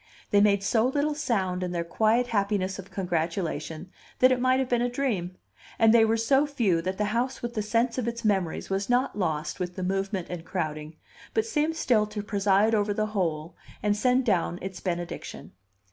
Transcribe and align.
They 0.31 0.41
made 0.41 0.63
so 0.63 0.87
little 0.87 1.13
sound 1.13 1.61
in 1.61 1.73
their 1.73 1.83
quiet 1.83 2.25
happiness 2.25 2.79
of 2.79 2.89
congratulation 2.89 3.91
that 4.17 4.31
it 4.31 4.39
might 4.41 4.59
have 4.59 4.67
been 4.67 4.81
a 4.81 4.89
dream; 4.89 5.35
and 5.77 5.93
they 5.93 6.03
were 6.05 6.17
so 6.17 6.47
few 6.47 6.81
that 6.81 6.97
the 6.97 7.05
house 7.13 7.43
with 7.43 7.53
the 7.53 7.61
sense 7.61 7.99
of 7.99 8.07
its 8.07 8.25
memories 8.25 8.71
was 8.71 8.89
not 8.89 9.15
lost 9.15 9.59
with 9.59 9.75
the 9.75 9.83
movement 9.83 10.25
and 10.31 10.43
crowding, 10.43 10.95
but 11.35 11.45
seemed 11.45 11.75
still 11.75 12.07
to 12.07 12.23
preside 12.23 12.73
over 12.73 12.95
the 12.95 13.05
whole, 13.13 13.55
and 13.83 13.95
send 13.95 14.25
down 14.25 14.57
its 14.59 14.79
benediction. 14.79 15.51